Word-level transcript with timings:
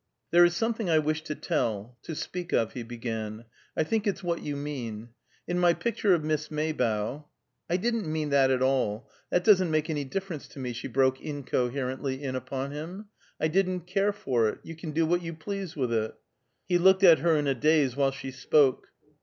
"There 0.31 0.43
is 0.43 0.55
something 0.55 0.89
I 0.89 0.97
wish 0.97 1.21
to 1.25 1.35
tell 1.35 1.95
to 2.01 2.15
speak 2.15 2.53
of," 2.53 2.73
he 2.73 2.81
began. 2.81 3.45
"I 3.77 3.83
think 3.83 4.07
it's 4.07 4.23
what 4.23 4.41
you 4.41 4.55
mean. 4.55 5.09
In 5.47 5.59
my 5.59 5.75
picture 5.75 6.15
of 6.15 6.23
Miss 6.23 6.49
Maybough" 6.49 7.25
"I 7.69 7.77
didn't 7.77 8.11
mean 8.11 8.31
that 8.31 8.49
at 8.49 8.63
all. 8.63 9.11
That 9.29 9.43
doesn't 9.43 9.69
make 9.69 9.91
any 9.91 10.03
difference 10.03 10.47
to 10.47 10.59
me," 10.59 10.73
she 10.73 10.87
broke 10.87 11.21
incoherently 11.21 12.23
in 12.23 12.35
upon 12.35 12.71
him. 12.71 13.09
"I 13.39 13.47
didn't 13.47 13.81
care 13.81 14.11
for 14.11 14.49
it. 14.49 14.57
You 14.63 14.75
can 14.75 14.89
do 14.89 15.05
what 15.05 15.21
you 15.21 15.35
please 15.35 15.75
with 15.75 15.93
it." 15.93 16.15
He 16.67 16.79
looked 16.79 17.03
at 17.03 17.19
her 17.19 17.35
in 17.35 17.45
a 17.45 17.53
daze 17.53 17.95
while 17.95 18.09
she 18.09 18.31
spoke. 18.31 18.87